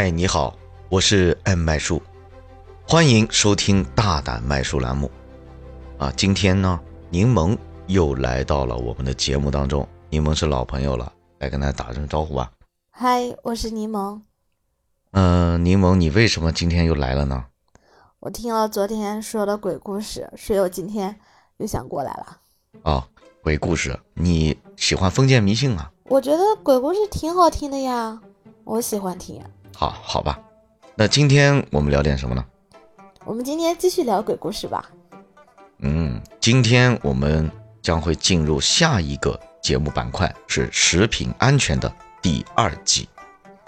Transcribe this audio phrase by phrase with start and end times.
[0.00, 0.56] 嗨，你好，
[0.90, 2.00] 我是 M 麦叔，
[2.86, 5.10] 欢迎收听大胆麦叔栏目。
[5.98, 6.78] 啊，今天呢，
[7.10, 9.84] 柠檬又来到了我们的节目当中。
[10.08, 12.52] 柠檬是老朋友了，来跟大家打声招呼吧。
[12.90, 14.20] 嗨，我是柠檬。
[15.10, 17.46] 嗯，柠檬，你为什么今天又来了呢？
[18.20, 21.18] 我听了昨天说的鬼故事，所以我今天
[21.56, 22.38] 又想过来了。
[22.82, 23.02] 哦，
[23.42, 25.90] 鬼故事，你喜欢封建迷信啊？
[26.04, 28.20] 我觉得鬼故事挺好听的呀，
[28.62, 29.42] 我喜欢听。
[29.78, 30.36] 好，好吧。
[30.96, 32.44] 那今天我们聊点什么呢？
[33.24, 34.90] 我们今天继续聊鬼故事吧。
[35.78, 37.48] 嗯，今天我们
[37.80, 43.08] 将会进入下一个节目板块，是食品安全的第二季。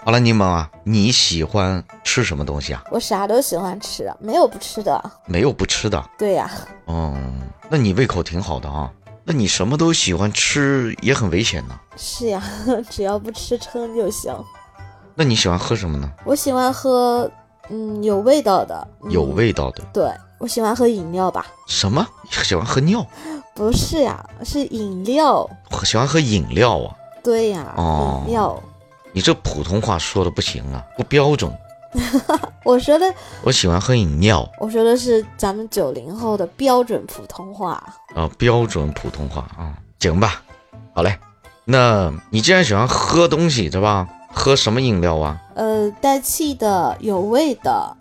[0.03, 2.83] 好了，柠檬啊，你喜欢吃什么东西啊？
[2.91, 5.01] 我啥都喜欢吃，没有不吃的。
[5.25, 6.09] 没有不吃的。
[6.17, 6.51] 对呀。
[6.87, 7.17] 哦，
[7.69, 8.91] 那你胃口挺好的啊。
[9.23, 11.79] 那你什么都喜欢吃，也很危险呢。
[11.95, 12.43] 是呀，
[12.89, 14.35] 只要不吃撑就行。
[15.15, 16.09] 那你喜欢喝什么呢？
[16.25, 17.29] 我喜欢喝，
[17.69, 18.87] 嗯，有味道的。
[19.09, 19.83] 有味道的。
[19.93, 21.45] 对，我喜欢喝饮料吧。
[21.67, 22.05] 什么？
[22.29, 23.05] 喜欢喝尿？
[23.53, 25.47] 不是呀，是饮料。
[25.83, 26.95] 喜欢喝饮料啊？
[27.23, 27.73] 对呀。
[27.77, 28.23] 哦。
[28.25, 28.61] 饮料。
[29.13, 31.51] 你这普通话说的不行啊，不标准。
[32.63, 33.13] 我说的。
[33.43, 34.49] 我喜欢喝饮料。
[34.59, 37.83] 我说的是咱们九零后的标准普通话。
[38.15, 40.41] 啊，标准普通话啊，行吧。
[40.93, 41.19] 好嘞，
[41.65, 44.07] 那你既然喜欢喝东西，对吧？
[44.33, 45.37] 喝什么饮料啊？
[45.55, 47.95] 呃，带气的，有味的。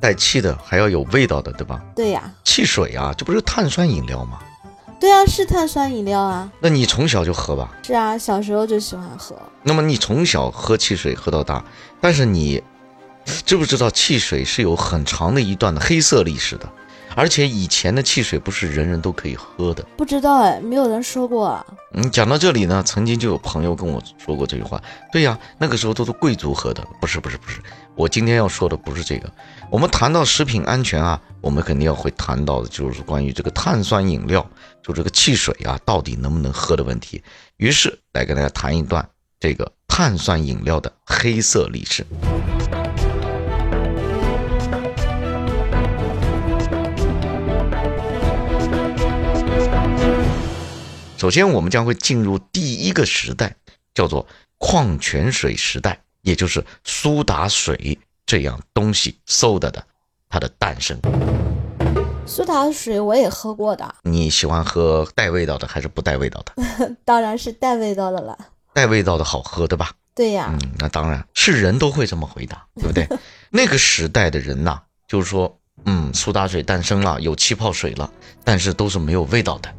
[0.00, 1.80] 带气的还要有味道的，对吧？
[1.94, 2.30] 对呀。
[2.42, 4.38] 汽水啊，这不是碳酸饮料吗？
[5.00, 6.50] 对啊，是碳酸饮料啊。
[6.60, 7.72] 那你从小就喝吧？
[7.82, 9.36] 是啊，小时候就喜欢喝。
[9.62, 11.62] 那么你从小喝汽水喝到大，
[12.00, 12.62] 但是你
[13.44, 16.68] 知不知道汽水是有很长的一段的黑色历史的？
[17.16, 21.64] 而且以前的汽水不是人人都可以喝的，不知道哎，没有人说过。
[21.92, 24.82] 嗯，讲到这里呢，曾经就有朋友跟我说过这句话。
[25.12, 27.60] 对呀，那个时候都是贵族喝的，不是不是不是。
[27.94, 29.30] 我今天要说的不是这个。
[29.70, 34.44] 我们谈到食品安全啊，我们肯定要会谈到的就是关于这个碳酸饮料，
[34.82, 37.22] 就这个汽水啊，到底能不能喝的问题。
[37.58, 42.04] 于是来跟大家谈一段这个碳酸饮料的黑色历史。
[51.24, 53.56] 首先，我们将会进入第一个时代，
[53.94, 54.26] 叫做
[54.58, 59.82] 矿泉水时代，也就是苏打水这样东西 soda 的
[60.28, 61.00] 它的诞生。
[62.26, 63.94] 苏打水我也喝过的。
[64.02, 66.94] 你喜欢喝带味道的还是不带味道的？
[67.06, 68.36] 当然是带味道的了。
[68.74, 69.92] 带味道的好喝，对吧？
[70.14, 70.50] 对呀。
[70.52, 73.08] 嗯，那当然是人都会这么回答， 对不对？
[73.48, 78.12] 那个时代的人呐，就是说，嗯，苏打水诞生了，有气泡水了，
[78.44, 79.74] 但是都是没有味道的。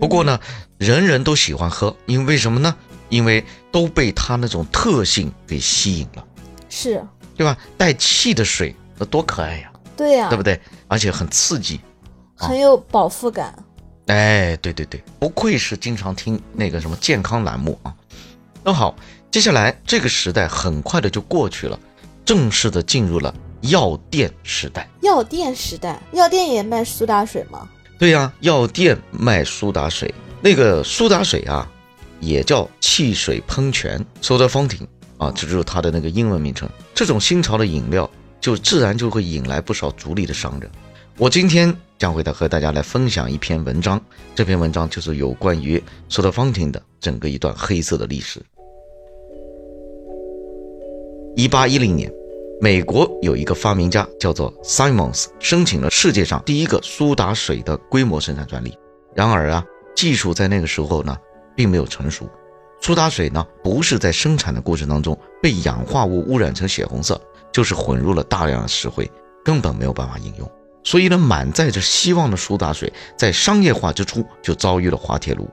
[0.00, 0.40] 不过呢，
[0.78, 2.74] 人人都喜欢喝，因为什么呢？
[3.10, 6.24] 因为都被它那种特性给吸引了，
[6.68, 7.04] 是
[7.36, 7.56] 对吧？
[7.76, 9.72] 带气的水，那多可爱呀！
[9.96, 10.58] 对呀，对不对？
[10.88, 11.80] 而且很刺激，
[12.34, 13.54] 很有饱腹感。
[14.06, 17.94] 哎，对对对，不愧是经常听那个什么健康栏目啊。
[18.62, 18.94] 那好，
[19.30, 21.78] 接下来这个时代很快的就过去了，
[22.24, 24.88] 正式的进入了药店时代。
[25.02, 27.68] 药店时代，药店也卖苏打水吗？
[28.00, 31.70] 对呀，药店卖苏打水，那个苏打水啊，
[32.18, 34.86] 也叫汽水喷泉 （soda fountain）
[35.18, 36.66] 啊，这就是它的那个英文名称。
[36.94, 40.70] 这种新潮的饮料，就自然就会引来不少族里的商人。
[41.18, 44.02] 我今天将会和大家来分享一篇文章，
[44.34, 45.76] 这篇文章就是有关于
[46.08, 48.40] soda fountain 的整个一段黑色的历史。
[51.36, 52.10] 一八一零年。
[52.62, 58.76] 美国有一个发明家叫做 Simons，申请了世界上第一个苏打水的规模生产专利。
[59.14, 59.64] 然而啊，
[59.96, 61.16] 技术在那个时候呢，
[61.56, 62.28] 并没有成熟。
[62.82, 67.18] 苏打水呢，不是在生产的过程当中被氧化物污染成血红色，
[67.50, 69.10] 就是混入了大量的石灰，
[69.42, 70.46] 根本没有办法饮用。
[70.84, 75.48] 所以呢，满载着希望的苏打水在商业化之初就遭遇了滑铁卢，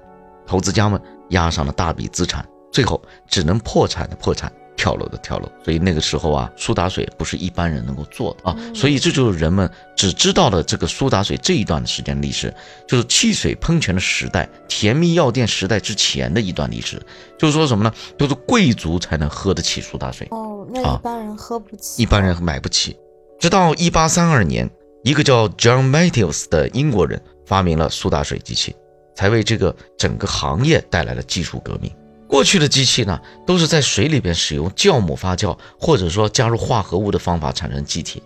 [0.45, 4.51] 投资家们押上了大笔资产，最后只能破产的破产。
[4.77, 12.53] 跳楼的跳楼，所以那个时候啊，苏打水不是一般人能够做的啊，所以这就是人们只知道的这个苏打水这一段的时间历史，
[12.87, 17.01] 就是汽水喷泉的时代、甜蜜药店时代之前的一段历史。
[17.37, 17.91] 就是说什么呢？
[18.17, 22.95] 就是贵族才能喝得起苏打水哦，那一般人喝不起，一般人买不起。
[23.39, 24.69] 直到一八三二年，
[25.03, 28.75] 一个叫 John Matthews 的英国人发明了苏打水机器，
[29.15, 31.91] 才为这个整个行业带来了技术革命。
[32.27, 38.21] 过去的机器呢，都是在水里边使用酵母发酵，或者说加入化合物的方法产生气体。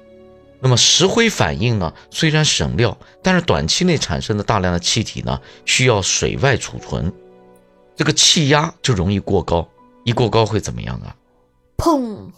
[0.59, 7.11] 那么石灰反应呢，虽然省料，但是短期内产生的大量的气体呢，需要水外储存，
[7.95, 9.67] 这个气压就容易过高。
[10.03, 11.15] 一过高会怎么样啊？
[11.77, 12.29] 砰，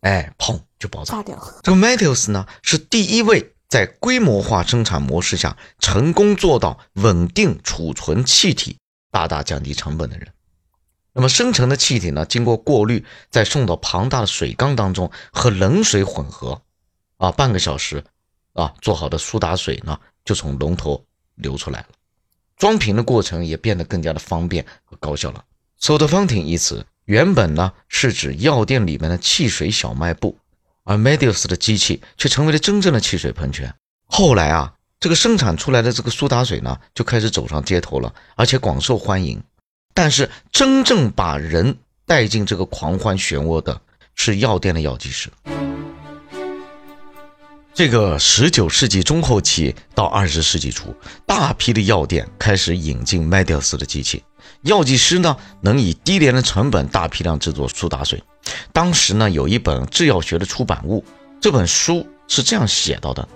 [0.00, 1.22] 哎，砰就爆炸。
[1.22, 1.36] 掉。
[1.62, 8.76] 这个 Matthews 呢，是第一位在规模化生产模式下成功做到稳定储存气体、
[9.12, 10.28] 大大降低成本的人。
[11.14, 16.62] 那么生成的气体呢，经过过滤，再送到庞大的水缸当中和冷水混合，
[17.18, 18.02] 啊，半个小时，
[18.54, 21.04] 啊，做好的苏打水呢，就从龙头
[21.34, 21.88] 流出来了。
[22.56, 25.44] 装瓶的过程也变得更加的方便和高效了。
[25.80, 30.38] Soda fountain 一词原本呢是指药店里面的汽水小卖部，
[30.84, 33.74] 而 Medius 的机器却成为了真正的汽水喷泉。
[34.06, 39.42] 后来啊，这个生产出来的这个苏打水呢，就开始走上街头了，而且广受欢迎。
[39.94, 43.80] 但是真正把人带进这个狂欢漩涡的
[44.14, 45.30] 是药店的药剂师。
[47.74, 50.94] 这个十九世纪中后期到二十世纪初，
[51.24, 54.22] 大批的药店开始引进麦迪斯的机器，
[54.62, 58.22] 药剂师呢能以低廉的成本大批量制作苏打水。
[58.74, 61.02] 当时呢有一本制药学的出版物，
[61.40, 63.26] 这本书是这样写到的：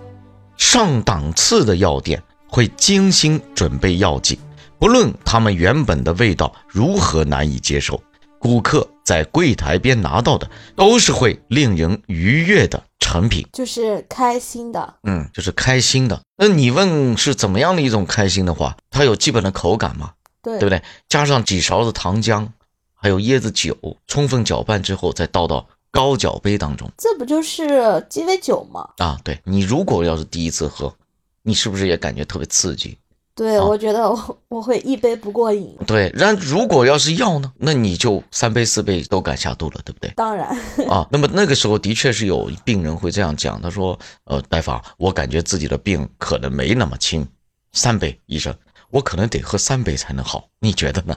[0.55, 4.39] 上档次的药店会精心准备药剂，
[4.79, 8.01] 不论他们原本的味道如何难以接受。
[8.39, 16.21] 顾客在柜台边拿到的都是会令人愉悦的成品，就是开心的，嗯，就是开心的。
[16.37, 20.11] 那你问是怎么样的一种开心的话，它有基本的口感吗？
[20.43, 20.83] 对，对不对？
[21.09, 22.47] 加上几勺子糖浆，
[22.93, 23.75] 还有椰子酒，
[24.05, 28.87] 充分搅拌之后再倒到高脚杯当中，这不就是鸡尾酒吗？
[28.97, 30.93] 啊，对你如果要是第一次喝，
[31.41, 32.95] 你是不是也感觉特别刺激？
[33.37, 35.77] 对，我觉得我我会一杯不过瘾。
[35.85, 40.11] 对，然如果要是药呢，那你就三杯四杯都敢下肚了，对不对？
[40.15, 40.49] 当然
[40.89, 47.27] 啊，那么那个时候的确是有病人会这样讲，他说：“呃，大夫，我感觉自己的病可能没那么轻，
[47.73, 48.51] 三杯，医生，
[48.89, 51.15] 我可能得喝三杯才能好，你觉得呢？”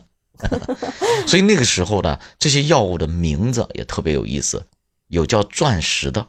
[1.26, 4.62] 所以那个时候呢，这些药物的名字也特别有意思，
[5.08, 6.26] 有叫钻石的，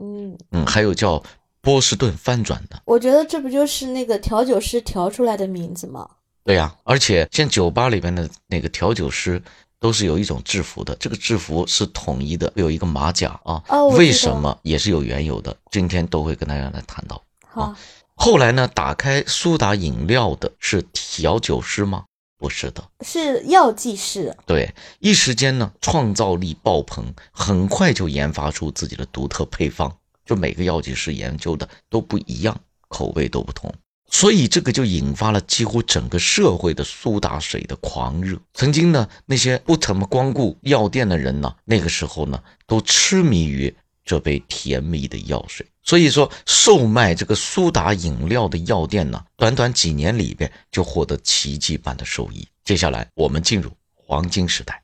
[0.00, 1.22] 嗯嗯，还有叫。
[1.62, 6.06] 波士顿翻转的，我觉得这不就是那个调酒师调出来的名字吗？
[6.44, 9.40] 对呀，而且像酒吧里边的那个调酒师
[9.78, 13.62] 都是有一种制服的，这个制服是统一的，有一个马甲啊。
[13.68, 15.56] 哦，为什么也是有缘由的？
[15.70, 17.22] 今天都会跟大家来谈到。
[17.46, 17.72] 好，
[18.16, 22.04] 后来呢，打开苏打饮料的是调酒师吗？
[22.38, 24.36] 不是的，是药剂师。
[24.44, 29.96] 对，一时间呢，创造力爆棚，很快就研发出自己的独特配方。
[30.24, 32.58] 就每个药剂师研究的都不一样，
[32.88, 33.72] 口味都不同，
[34.10, 38.38] 所以这个就引发了几乎整个社会的苏打水的狂热。
[38.54, 43.74] 曾经呢，那些不怎么光顾药店的人呢，那个时候呢，都痴迷于
[44.04, 45.66] 这杯甜蜜的药水。
[45.84, 52.46] 所以说，售卖这个苏打饮料的药店呢，短短几年里边就获得奇迹般的收益。
[52.64, 54.80] 接下来，我们进入黄金时代。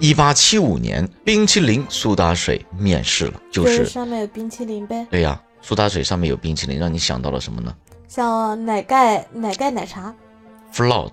[0.00, 5.06] 一八七五年，冰淇淋苏打水面世了，就是上面有冰淇淋呗。
[5.10, 7.74] 对呀，苏打水上面有冰淇淋，让你想到了什么呢？
[8.08, 10.14] 像奶盖、奶盖奶茶
[10.72, 11.12] ，float，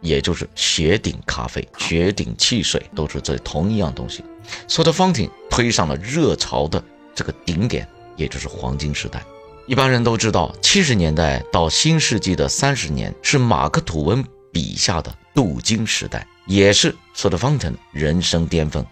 [0.00, 4.24] 也就是雪顶咖啡、雪顶汽水，都是这同一样东西。
[4.66, 6.82] Soda fountain 推上了热潮的
[7.14, 9.22] 这个顶点，也就是黄金时代。
[9.68, 16.26] 一般人都知道，七十年代到新世纪的三十年是马克吐温笔下的镀金时代。
[16.46, 18.84] 也是 Soda Fountain 人生巅峰。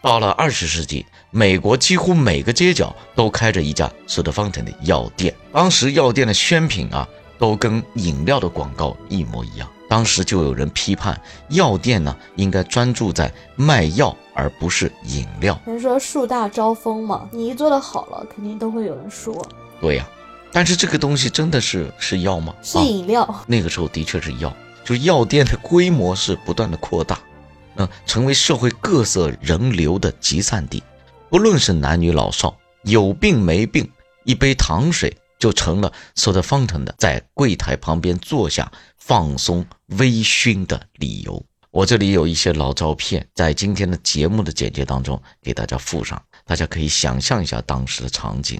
[0.00, 5.34] 到了二十世纪，美国几乎每个街角都开着一家 Soda Fountain 的药店。
[5.52, 7.06] 当时药店的宣品啊，
[7.38, 9.68] 都跟饮料的广告一模一样。
[9.88, 15.58] 当时就有人批判，药店呢应该专注在卖药，而不是饮料。
[15.64, 19.34] 人说树大招风嘛，你一做的好了，肯定都会有人说。
[19.80, 20.06] 对呀，
[20.52, 22.54] 但是这个东西真的是是药吗？
[22.62, 23.44] 是饮料。
[23.46, 24.54] 那个时候的确是药。
[24.88, 27.20] 就是药店的规模是不断的扩大，
[27.76, 30.82] 嗯，成为社会各色人流的集散地。
[31.28, 33.86] 不论是男女老少，有病没病，
[34.24, 41.44] 一杯糖水就成了 Soda Fountain 的在柜台旁边坐下放松微醺的理由。
[41.70, 48.58] 我这里有一些老照片，在今天的节目的简介当中给大家附上，大家可以想象一下当时的场景：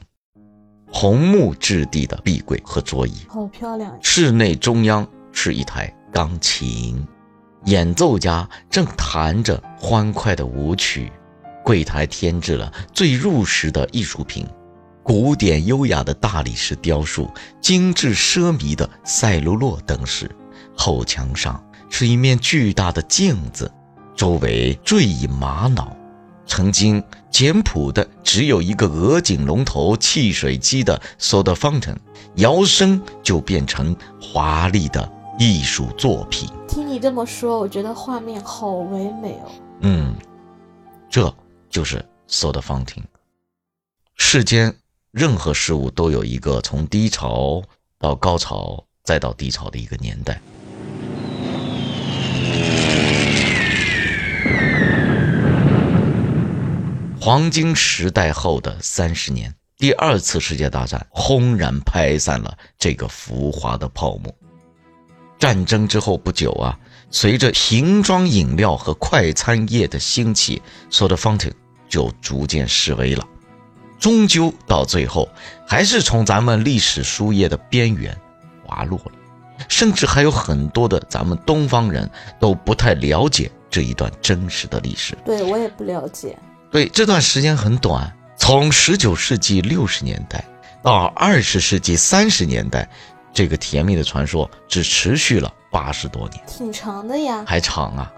[0.92, 3.98] 红木质地的壁柜和桌椅，好漂亮。
[4.02, 5.90] 室内中央是一台。
[6.12, 7.06] 钢琴，
[7.64, 11.12] 演奏家正弹着欢快的舞曲，
[11.64, 14.46] 柜台添置了最入时的艺术品，
[15.02, 20.30] 古典优雅的大理石雕塑，精致奢靡的赛璐珞灯饰，
[20.76, 23.70] 后墙上是一面巨大的镜子，
[24.16, 25.94] 周围缀以玛瑙。
[26.46, 31.96] 曾经简朴的只有一个鹅颈龙头汽水机的 Soda Fountain，
[32.36, 35.12] 摇身就变成华丽的。
[35.40, 39.52] 艺术作品，听你这么说，我觉得画面好唯美哦。
[39.82, 40.12] 嗯，
[41.08, 41.32] 这
[41.70, 43.04] 就是 soda fountain。
[44.16, 44.74] 世间
[45.12, 47.62] 任何事物都有一个从低潮
[48.00, 50.40] 到高潮再到低潮的一个年代。
[57.20, 64.34] 黄金时代后的三十年，第二次世界大战轰然拍散了这个浮华的泡沫。
[65.38, 66.78] 战争之后不久啊，
[67.10, 71.52] 随着瓶装饮料和快餐业的兴起，soda fountain
[71.88, 73.24] 就逐渐式微了。
[73.98, 75.28] 终究到最后，
[75.66, 78.16] 还是从咱们历史书页的边缘
[78.64, 79.12] 滑落了。
[79.68, 85.18] 甚至还有很多的咱们东方人都不太了解这一段真实的历史。
[85.24, 86.38] 对我也不了解。
[86.70, 90.44] 对，这段时间很短，从十九世纪六十年代
[90.80, 92.88] 到二十世纪三十年代，
[93.32, 98.12] 这个甜蜜的传说只持续了八十多年，挺长的呀，还长啊，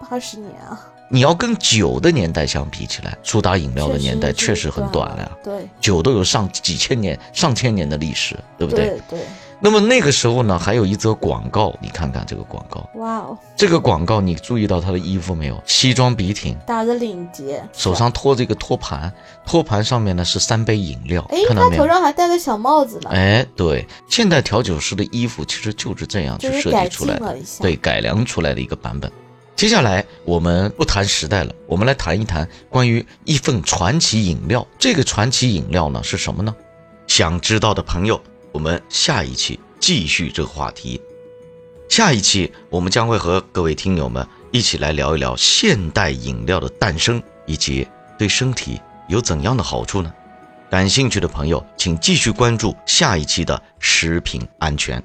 [0.00, 0.80] 八十年啊。
[1.10, 5.30] 你要跟酒的年代相比起来，苏打饮料的年代确实很短了呀。
[5.44, 8.86] 对，酒都有上几千年、上千年的历史，对不对？
[8.86, 9.20] 对对。
[9.64, 12.84] 那么那个时候呢，还有一则广告，你看看这个广告。
[12.96, 13.38] 哇哦！
[13.56, 15.62] 这个广告你注意到他的衣服没有？
[15.64, 19.12] 西装笔挺，打着领结，手上托着一个托盘，
[19.46, 21.24] 托盘上面呢是三杯饮料。
[21.30, 23.10] 哎，他头上还戴个小帽子呢。
[23.12, 29.08] 哎，对，现代调酒师的衣服其实就是这样去设计出来的，对，改良出来的一个版本。
[29.54, 34.66] 接下来我们不谈时代了，我们来谈一谈关于一份传奇饮料。
[34.76, 36.52] 这个传奇饮料呢是什么呢？
[37.06, 38.20] 想知道的朋友，
[38.52, 41.00] 我们下一期继续这个话题。
[41.88, 47.86] 下一期我们将会和各位听友们一起来聊一聊现代饮料的诞生以及
[48.18, 50.12] 对身体有怎样的好处呢？
[50.70, 55.02] 感兴趣的朋友，请继续关注下一期的食品安全。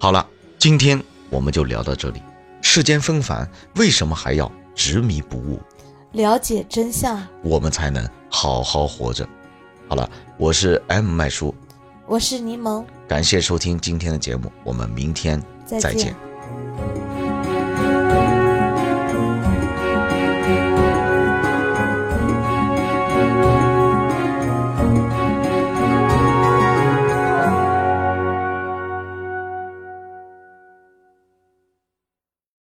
[0.00, 0.26] 好了，
[0.58, 1.00] 今天
[1.30, 2.20] 我们就聊到这里。
[2.60, 5.60] 世间纷繁，为什么还要执迷不悟？
[6.12, 9.28] 了解真相，我们才能好好活着。
[9.88, 11.54] 好了，我是 M 麦叔，
[12.08, 16.14] 我是柠檬，感谢收听今天的节目，我们明天再见。